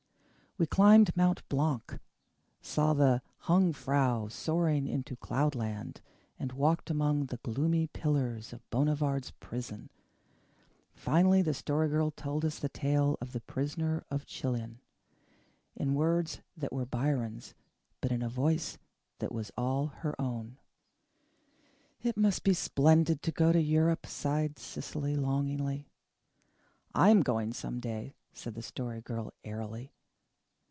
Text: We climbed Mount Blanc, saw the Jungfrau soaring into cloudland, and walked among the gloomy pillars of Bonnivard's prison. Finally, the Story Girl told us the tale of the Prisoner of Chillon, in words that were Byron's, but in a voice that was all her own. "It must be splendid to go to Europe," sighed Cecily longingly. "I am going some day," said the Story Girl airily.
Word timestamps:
We 0.57 0.67
climbed 0.67 1.15
Mount 1.17 1.47
Blanc, 1.49 1.97
saw 2.61 2.93
the 2.93 3.23
Jungfrau 3.47 4.27
soaring 4.27 4.85
into 4.85 5.15
cloudland, 5.15 6.01
and 6.37 6.51
walked 6.51 6.91
among 6.91 7.27
the 7.27 7.37
gloomy 7.37 7.87
pillars 7.87 8.51
of 8.53 8.69
Bonnivard's 8.69 9.31
prison. 9.39 9.89
Finally, 10.93 11.41
the 11.41 11.53
Story 11.55 11.87
Girl 11.89 12.11
told 12.11 12.45
us 12.45 12.59
the 12.59 12.67
tale 12.69 13.17
of 13.21 13.31
the 13.31 13.39
Prisoner 13.39 14.03
of 14.11 14.25
Chillon, 14.27 14.81
in 15.75 15.95
words 15.95 16.41
that 16.57 16.73
were 16.73 16.85
Byron's, 16.85 17.55
but 17.99 18.11
in 18.11 18.21
a 18.21 18.29
voice 18.29 18.77
that 19.19 19.31
was 19.31 19.51
all 19.57 19.87
her 19.87 20.19
own. 20.21 20.57
"It 22.03 22.17
must 22.17 22.43
be 22.43 22.53
splendid 22.53 23.23
to 23.23 23.31
go 23.31 23.51
to 23.51 23.61
Europe," 23.61 24.05
sighed 24.05 24.59
Cecily 24.59 25.15
longingly. 25.15 25.87
"I 26.93 27.09
am 27.09 27.21
going 27.23 27.51
some 27.51 27.79
day," 27.79 28.13
said 28.31 28.53
the 28.53 28.61
Story 28.61 29.01
Girl 29.01 29.33
airily. 29.45 29.93